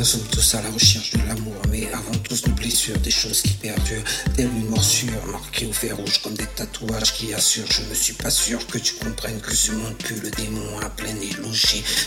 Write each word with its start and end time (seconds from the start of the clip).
Nous 0.00 0.06
sommes 0.06 0.28
tous 0.32 0.54
à 0.54 0.62
la 0.62 0.70
recherche 0.70 1.10
de 1.10 1.18
l'amour, 1.28 1.60
mais 1.68 1.86
avant 1.92 2.16
tous 2.24 2.46
nos 2.46 2.54
blessures, 2.54 2.98
des 3.00 3.10
choses 3.10 3.42
qui 3.42 3.52
perdurent, 3.52 4.02
telle 4.34 4.46
une 4.46 4.70
morsure 4.70 5.26
marquée 5.26 5.66
au 5.66 5.74
fer 5.74 5.94
rouge 5.94 6.22
comme 6.22 6.32
des 6.32 6.46
tatouages 6.46 7.12
qui 7.12 7.34
assurent. 7.34 7.70
Je 7.70 7.82
ne 7.82 7.94
suis 7.94 8.14
pas 8.14 8.30
sûr 8.30 8.66
que 8.66 8.78
tu 8.78 8.94
comprennes 8.94 9.42
que 9.42 9.54
ce 9.54 9.72
monde 9.72 9.98
pue 9.98 10.18
le 10.22 10.30
démon 10.30 10.78
à 10.80 10.88
plein 10.88 11.14
et 11.20 11.36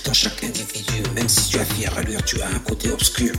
dans 0.06 0.14
chaque 0.14 0.44
individu. 0.44 1.04
Même 1.14 1.30
si 1.30 1.52
tu 1.52 1.60
as 1.60 1.66
fière 1.66 1.96
allure, 1.96 2.24
tu 2.24 2.42
as 2.42 2.48
un 2.48 2.60
côté 2.62 2.90
obscur. 2.90 3.34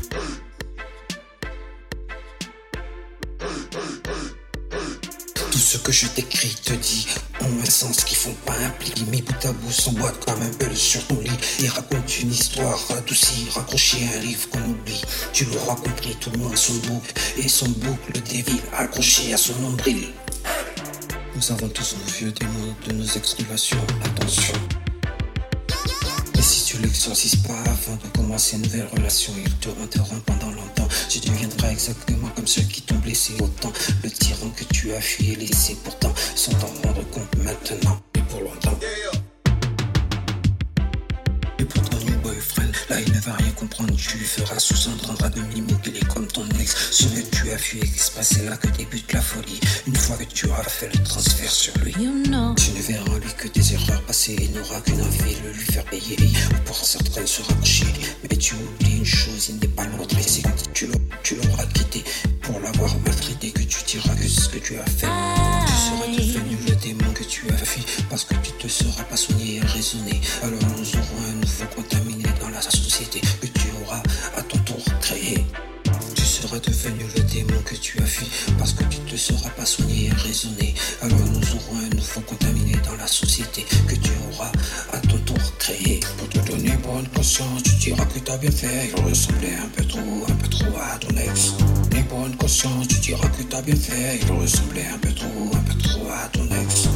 Je 5.95 6.09
t'écris 6.09 6.53
te 6.65 6.73
dit 6.73 7.07
ont 7.41 7.63
un 7.63 7.71
sens 7.71 8.03
qui 8.03 8.17
font 8.17 8.35
pas 8.45 8.57
un 8.67 8.71
pli. 8.71 8.93
Mes 9.13 9.23
bouts 9.23 9.47
à 9.47 9.53
bout 9.53 9.71
s'emboîtent 9.71 10.25
comme 10.25 10.43
un 10.43 10.51
bel 10.59 10.77
sur 10.77 11.07
ton 11.07 11.21
lit 11.21 11.31
et 11.63 11.68
raconte 11.68 12.21
une 12.21 12.32
histoire 12.32 12.77
radoucie, 12.89 13.46
raccrochée 13.55 14.04
à 14.13 14.18
un 14.18 14.21
livre 14.21 14.49
qu'on 14.51 14.65
oublie. 14.71 15.03
Tu 15.32 15.45
l'auras 15.45 15.77
compris, 15.77 16.17
tout 16.21 16.31
le 16.31 16.57
son 16.57 16.75
bouc 16.89 17.04
et 17.37 17.49
son 17.49 17.68
boucle 17.68 18.21
dévile 18.29 18.61
accroché 18.77 19.32
à 19.35 19.37
son 19.37 19.57
nombril. 19.61 20.09
Nous 21.37 21.53
avons 21.53 21.68
tous 21.68 21.95
nos 21.96 22.13
vieux 22.13 22.32
démons 22.32 22.75
de 22.89 22.93
nos 22.95 23.07
exclamations. 23.07 23.87
Attention. 24.04 24.54
Et 26.37 26.43
si 26.43 26.65
tu 26.65 26.79
l'exorcises 26.79 27.37
pas 27.37 27.61
avant 27.71 27.96
de 28.03 28.18
commencer 28.18 28.57
une 28.57 28.63
nouvelle 28.63 28.89
relation, 28.96 29.32
ils 29.39 29.54
te 29.59 29.68
hanteront 29.68 30.21
pendant 30.26 30.51
longtemps. 30.51 30.89
Tu 31.09 31.21
deviendras 31.21 31.71
exactement 31.71 32.29
comme 32.34 32.48
ceux 32.48 32.62
qui 32.62 32.83
t'ont 32.83 32.97
blessé 32.97 33.34
autant. 33.41 33.73
Le 34.03 34.11
que 34.11 34.44
tu 34.84 34.93
as 34.93 35.01
fui 35.01 35.33
et 35.33 35.37
laissé 35.37 35.75
pourtant 35.83 36.12
sans 36.34 36.53
t'en 36.53 36.67
rendre 36.67 37.09
compte 37.11 37.37
maintenant 37.43 37.98
et 38.15 38.20
pour 38.29 38.43
longtemps. 38.43 38.79
Et 41.59 41.65
pour 41.65 41.83
ton 41.89 41.97
new 42.05 42.19
boyfriend, 42.19 42.70
là 42.91 43.01
il 43.01 43.11
ne 43.11 43.21
va 43.21 43.33
rien 43.33 43.51
comprendre. 43.53 43.95
Tu 43.97 44.19
lui 44.19 44.27
feras 44.27 44.59
sous-entendre 44.59 45.25
à 45.25 45.31
demi-mot 45.31 45.77
qu'il 45.83 45.97
est 45.97 46.07
comme 46.13 46.27
ton 46.27 46.47
ex. 46.61 46.77
Ce 46.91 47.05
que 47.05 47.21
tu 47.35 47.51
as 47.53 47.57
fui 47.57 47.81
exprès, 47.81 48.25
c'est 48.25 48.45
là 48.45 48.59
que 48.59 48.69
débute 48.77 49.11
la 49.15 49.23
folie. 49.23 49.59
Une 49.87 49.97
fois 49.97 50.17
que 50.19 50.25
tu 50.25 50.49
auras 50.49 50.63
fait 50.65 50.95
le 50.95 51.03
transfert 51.03 51.51
sur 51.51 51.73
lui, 51.79 51.93
You 51.93 52.23
know. 52.25 52.55
tu 52.55 52.73
ne 52.73 52.83
verras 52.83 53.11
en 53.11 53.17
lui 53.17 53.33
que 53.39 53.48
des 53.48 53.73
erreurs 53.73 54.03
passées 54.03 54.37
et 54.39 54.48
n'auras 54.48 54.83
qu'une 54.83 55.01
envie 55.01 55.35
de 55.35 55.48
lui 55.48 55.65
faire 55.65 55.85
payer. 55.87 56.19
Ou 56.51 56.57
pour 56.67 56.77
certains 56.77 57.25
se 57.25 57.41
raccrocher. 57.41 57.87
Mais 58.31 58.37
tu 58.37 58.55
oublies 58.55 58.98
une 58.98 59.07
chose, 59.07 59.48
il 59.48 59.61
n'est 59.61 59.69
pas 59.69 59.87
l'autre. 59.87 60.19
Et 60.19 60.23
c'est 60.23 60.43
quand 60.43 60.51
tu 61.23 61.37
l'auras 61.37 61.65
quitté 61.73 62.05
pour 62.55 62.63
l'avoir 62.63 62.97
maltraité 63.01 63.51
que 63.51 63.63
tu 63.63 63.83
diras 63.85 64.15
que 64.15 64.29
ce 64.29 64.49
que 64.49 64.59
tu 64.59 64.77
as 64.79 64.87
fait. 64.87 65.09
Tu 65.67 65.73
seras 65.73 66.07
devenu 66.07 66.57
le 66.69 66.75
démon 66.77 67.13
que 67.13 67.25
tu 67.25 67.51
as 67.51 67.57
fui 67.57 67.85
parce 68.09 68.25
que 68.25 68.35
tu 68.35 68.53
te 68.53 68.69
seras 68.69 69.03
pas 69.05 69.17
soigné 69.17 69.57
et 69.57 69.61
raisonné. 69.61 70.21
Alors 70.43 70.61
nous 70.79 70.91
aurons 70.95 71.21
un 71.31 71.35
nouveau 71.35 71.67
contaminé 71.75 72.25
dans 72.41 72.51
la 72.51 72.63
société 72.63 73.21
que 73.41 73.47
tu 73.47 73.69
auras 73.83 74.03
à 74.37 74.43
ton 74.43 74.59
tour 74.59 74.85
créé. 75.01 75.45
Tu 76.15 76.23
seras 76.23 76.59
devenu 76.61 77.05
le 77.17 77.23
démon 77.23 77.61
que 77.65 77.75
tu 77.75 77.99
as 78.01 78.07
fui 78.07 78.29
parce 78.57 78.73
que 78.73 78.85
tu 78.85 78.99
te 78.99 79.17
seras 79.17 79.51
pas 79.51 79.67
soigné 79.67 80.07
et 80.07 80.13
raisonné. 80.13 80.75
Alors 81.03 81.19
nous 81.19 81.55
aurons 81.57 81.79
un 81.79 81.97
nouveau 81.97 82.21
contaminé 82.21 82.77
dans 82.85 82.97
la 82.97 83.09
société 83.09 83.67
que 83.89 83.97
tu 83.97 84.11
auras 84.31 84.53
à 84.93 84.99
ton 84.99 85.19
tour 85.19 85.59
créé. 85.59 85.99
Pour 86.19 86.29
te 86.29 86.39
donner 86.51 86.77
bonne 86.85 87.09
conscience, 87.09 87.65
tu 87.65 87.75
diras 87.91 88.05
que 88.07 88.21
t'as 88.21 88.37
bien 88.37 88.53
fait. 88.53 88.93
Il 88.97 89.03
ressemblait 89.03 89.57
un 89.57 89.69
peu 89.77 89.84
Tu 92.47 92.98
diras 93.00 93.27
que 93.28 93.42
t'as 93.45 93.62
bien 93.62 93.75
fait. 93.75 94.20
Il 94.20 94.33
ressemblait 94.33 94.84
un 94.92 94.98
peu 94.98 95.11
trop, 95.14 95.50
un 95.55 95.61
peu 95.61 95.78
trop 95.78 96.06
à 96.11 96.28
ton 96.28 96.45
ex. 96.45 96.89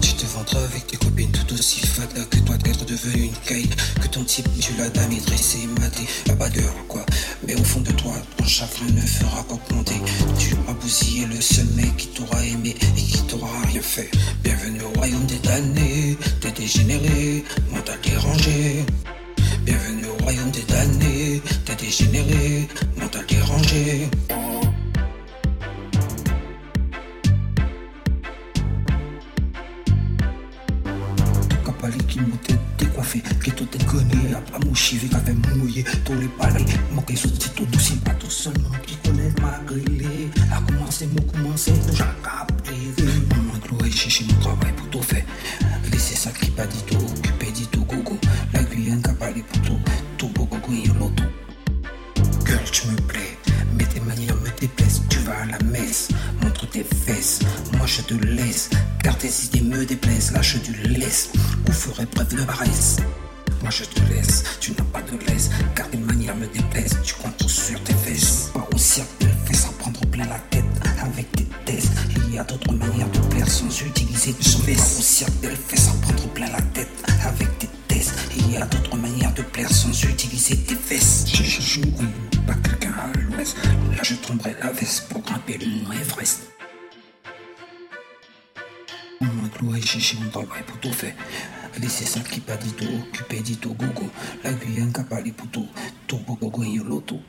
Tu 0.00 0.12
te 0.12 0.26
vendras 0.26 0.62
avec 0.62 0.86
tes 0.86 0.96
copines 0.96 1.32
tout 1.32 1.54
aussi 1.54 1.80
fada 1.80 2.24
que 2.30 2.38
toi 2.38 2.56
d'être 2.58 2.84
devenu 2.84 3.24
une 3.24 3.32
caille. 3.48 3.68
Que 4.00 4.06
ton 4.06 4.22
type, 4.22 4.48
tu 4.60 4.74
l'as 4.78 4.90
damé, 4.90 5.18
dressé, 5.26 5.66
maté, 5.80 6.06
abatteur, 6.30 6.72
quoi. 6.86 7.04
Mais 7.44 7.56
au 7.56 7.64
fond 7.64 7.80
de 7.80 7.90
toi, 7.90 8.14
ton 8.36 8.44
chagrin 8.44 8.86
ne 8.94 9.00
fera 9.00 9.42
qu'augmenter. 9.48 10.00
Tu 10.38 10.54
as 10.68 10.72
bousillé 10.74 11.26
le 11.26 11.40
seul 11.40 11.66
mec 11.74 11.96
qui 11.96 12.06
t'aura 12.06 12.44
aimé 12.44 12.76
et 12.96 13.02
qui 13.02 13.22
t'aura 13.22 13.50
rien 13.72 13.82
fait. 13.82 14.12
Bienvenue 14.44 14.82
au 14.82 14.98
royaume 15.00 15.26
des 15.26 15.40
damnés, 15.40 16.16
des 16.42 16.52
dégénérés, 16.52 17.42
mental 17.72 17.98
dérangé. 18.04 18.86
Des 20.36 20.62
damnés, 20.62 21.42
des 21.66 21.74
dégénérés, 21.74 22.68
mental 23.00 23.24
dérangé. 23.26 24.08
Kapali 31.64 31.98
qui 32.06 32.20
montait 32.20 32.54
décoiffé, 32.78 33.22
qui 33.42 33.50
tout 33.50 33.66
déconné, 33.72 34.34
à 34.34 34.40
pas 34.42 34.64
mouchivé, 34.64 35.08
qu'avait 35.08 35.34
mouillé, 35.56 35.84
tous 36.04 36.14
les 36.14 36.28
palais, 36.28 36.64
manqué 36.92 37.16
sous 37.16 37.30
tout 37.30 37.64
douce, 37.64 37.92
pas 38.04 38.14
tout 38.14 38.30
seulement 38.30 38.70
qui 38.86 38.94
connaît 38.96 39.32
ma 39.40 39.58
grillée, 39.66 40.30
a 40.52 40.60
commencé, 40.60 41.08
m'a 41.08 41.32
commencé, 41.32 41.72
me 59.76 59.84
déplaisent. 59.84 60.32
Lâche 60.32 60.60
du 60.62 60.72
laisse, 60.88 61.30
ou 61.68 61.72
ferai 61.72 62.06
preuve 62.06 62.34
de 62.34 62.42
paresse. 62.44 62.96
Moi, 63.62 63.70
je 63.70 63.84
te 63.84 64.00
laisse, 64.12 64.44
tu 64.60 64.72
n'as 64.72 64.84
pas 64.84 65.02
de 65.02 65.16
laisse, 65.26 65.50
car 65.74 65.88
tes 65.90 65.98
manières 65.98 66.36
me 66.36 66.46
déplaisent. 66.46 66.96
Tu 67.02 67.14
comptes 67.14 67.48
sur 67.48 67.82
tes 67.84 67.94
fesses. 67.94 68.50
Pas 68.54 68.66
au 68.74 68.78
cirque 68.78 69.08
de 69.20 69.26
fesses 69.46 69.62
sans 69.62 69.72
prendre 69.72 70.00
plein 70.06 70.26
la 70.26 70.38
tête 70.50 70.64
avec 71.02 71.30
tes 71.32 71.46
tests. 71.64 71.92
Il 72.16 72.34
y 72.34 72.38
a 72.38 72.44
d'autres 72.44 72.72
manières 72.72 73.10
de 73.10 73.18
plaire 73.30 73.48
sans 73.48 73.68
utiliser 73.80 74.32
de 74.32 74.44
fesses. 74.44 74.86
Pas 74.86 74.98
au 74.98 75.02
cirque 75.02 75.40
de 75.40 75.48
fesses 75.48 75.86
sans 75.86 75.98
prendre 75.98 76.28
plein 76.28 76.50
la 76.50 76.62
tête 76.62 76.88
avec 77.24 77.58
tes 77.58 77.68
tests. 77.88 78.14
Il 78.36 78.52
y 78.52 78.56
a 78.56 78.66
d'autres 78.66 78.96
manières 78.96 79.34
de 79.34 79.42
plaire 79.42 79.70
sans 79.70 79.92
utiliser 80.04 80.56
tes 80.56 80.76
fesses. 80.76 81.24
Je, 81.26 81.80
oui, 81.80 82.06
pas 82.46 82.54
quelqu'un 82.54 82.92
à 82.92 83.18
l'ouest. 83.18 83.56
Là, 83.96 84.02
je 84.02 84.14
tomberai 84.14 84.54
la 84.62 84.70
veste 84.72 85.08
pour 85.08 85.22
grimper 85.22 85.58
le 85.58 85.66
tout 90.80 90.92
faire. 90.92 91.14
Laissez 91.80 92.04
ça 92.04 92.20
qui 92.20 92.40
pas 92.40 92.56
dit 92.56 92.72
tout, 92.72 92.84
occupé 92.84 93.40
dit 93.40 93.56
tout, 93.56 93.74
gogo. 93.74 94.10
La 94.44 94.52
gogo, 94.52 94.90
l'auto. 96.84 97.20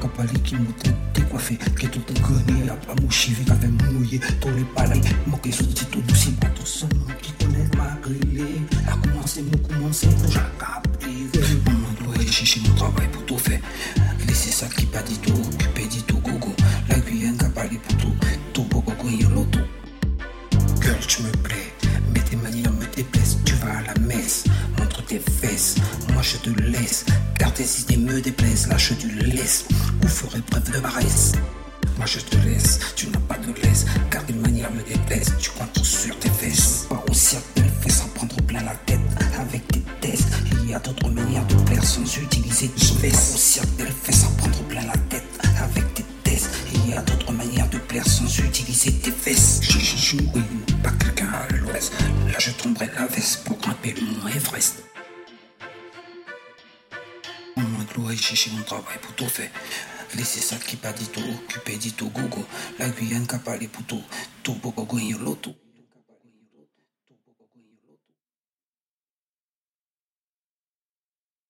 Kapali 0.00 0.40
qui 0.40 0.56
montait 0.56 0.90
décoiffé, 1.14 1.56
qui 1.78 1.88
tout 1.88 2.00
déconné, 2.12 2.68
a 2.68 2.74
pas 2.74 2.94
mouchivé, 3.00 3.44
qui 3.44 3.52
avait 3.52 3.68
mouillé, 3.68 4.18
sous 5.52 5.64
tout 5.66 6.00
seulement 6.66 7.06
qui 7.20 7.30
connaît 7.32 7.68
ma 7.76 7.92
a 7.92 8.96
commencé, 8.96 9.42
m'a 9.42 9.58
commencé, 9.68 10.08
déjà 10.08 10.40
capté, 10.58 11.08
maman 11.66 11.88
doit 12.00 12.14
aller 12.16 12.26
chercher 12.26 12.60
mon 12.66 12.74
travail 12.74 13.06
pour 13.12 13.24
tout 13.26 13.38
faire, 13.38 13.60
laisser 14.26 14.50
tes. 25.74 26.12
Moi, 26.12 26.22
je 26.22 26.36
te 26.36 26.50
laisse, 26.60 27.04
car 27.38 27.52
tes 27.52 27.66
idées 27.80 27.96
me 27.96 28.20
déplaisent. 28.20 28.68
Lâche 28.68 28.92
du 28.98 29.08
laisse, 29.08 29.66
ou 30.04 30.08
ferai 30.08 30.40
preuve 30.40 30.70
de 30.70 30.78
paresse? 30.78 31.32
Moi, 31.96 32.06
je 32.06 32.20
te 32.20 32.36
laisse, 32.46 32.80
tu 32.96 33.08
n'as 33.08 33.18
pas 33.20 33.38
de 33.38 33.52
laisse, 33.62 33.86
car 34.10 34.24
tes 34.24 34.32
manières 34.32 34.72
me 34.72 34.82
déplaisent. 34.82 35.34
Tu 35.38 35.50
comptes 35.50 35.84
sur 35.84 36.18
tes 36.18 36.30
fesses. 36.30 36.86
Pas 36.88 37.04
au 37.08 37.14
cirque 37.14 37.44
de 37.56 37.62
fesses 37.82 37.98
sans 37.98 38.08
prendre 38.08 38.36
plein 38.42 38.62
la 38.62 38.74
tête 38.86 39.00
avec 39.38 39.66
tes 39.68 39.82
tests. 40.00 40.28
Il 40.62 40.70
y 40.70 40.74
a 40.74 40.78
d'autres 40.78 41.10
manières 41.10 41.46
de 41.46 41.54
plaire 41.54 41.84
sans 41.84 42.02
utiliser 42.16 42.68
de 42.68 42.80
fesses. 42.80 43.30
Pas 43.30 43.34
au 43.34 43.38
cirque 43.38 43.76
de 43.76 43.84
fesses 43.84 44.20
sans 44.22 44.32
prendre 44.36 44.62
plein 44.64 44.86
la 44.86 44.96
tête 45.08 45.24
avec 45.62 45.94
tes 45.94 46.04
tests. 46.24 46.50
Il 46.74 46.90
y 46.90 46.94
a 46.94 47.02
d'autres 47.02 47.32
manières 47.32 47.68
de 47.68 47.78
plaire 47.78 48.06
sans 48.06 48.38
utiliser 48.38 48.92
tes 48.92 49.12
fesses. 49.12 49.60
Je, 49.62 49.78
je, 49.78 49.96
je, 49.96 50.16
oui, 50.34 50.42
pas 50.82 50.90
quelqu'un 50.92 51.28
à 51.28 51.52
l'ouest. 51.54 51.92
Là, 52.26 52.38
je 52.38 52.50
tomberai 52.50 52.88
la 52.96 53.06
veste 53.06 53.44
pour 53.44 53.58
grimper 53.58 53.94
le 53.94 54.06
mont 54.06 54.28
Everest. 54.28 54.82
Maman 57.96 58.08
gloire, 58.08 58.16
chercher 58.16 58.50
mon 58.52 58.62
travail 58.62 58.98
pour 59.00 59.14
tout 59.14 59.28
faire. 59.28 59.50
Laissez 60.14 60.40
ça 60.40 60.56
qui 60.56 60.76
pas 60.76 60.92
dit 60.92 61.08
tout, 61.08 61.20
occupé 61.20 61.76
dit 61.76 61.92
tout, 61.92 62.10
gogo. 62.10 62.44
La 62.78 62.88
Guyane 62.88 63.26
qui 63.26 63.34
a 63.34 63.38
parlé 63.38 63.68
pour 63.68 63.84
tout, 63.84 64.02
tout, 64.42 64.54
gogo, 64.54 64.98
et. 64.98 65.61